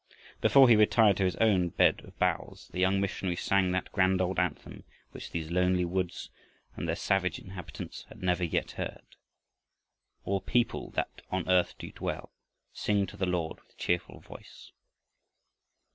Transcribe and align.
Before 0.41 0.67
he 0.67 0.75
retired 0.75 1.17
to 1.17 1.25
his 1.25 1.35
own 1.35 1.69
bed 1.69 2.01
of 2.03 2.17
boughs, 2.17 2.69
the 2.69 2.79
young 2.79 2.99
missionary 2.99 3.35
sang 3.35 3.69
that 3.73 3.91
grand 3.91 4.19
old 4.19 4.39
anthem 4.39 4.83
which 5.11 5.29
these 5.29 5.51
lonely 5.51 5.85
woods 5.85 6.31
and 6.75 6.87
their 6.87 6.95
savage 6.95 7.37
inhabitants 7.37 8.07
had 8.09 8.23
never 8.23 8.43
yet 8.43 8.71
heard: 8.71 9.05
All 10.23 10.41
people 10.41 10.89
that 10.95 11.21
on 11.29 11.47
earth 11.47 11.75
do 11.77 11.91
dwell, 11.91 12.31
Sing 12.73 13.05
to 13.05 13.15
the 13.15 13.27
Lord 13.27 13.59
with 13.61 13.77
cheerful 13.77 14.21
voice. 14.21 14.71